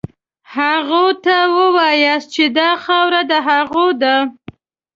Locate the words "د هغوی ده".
3.29-4.15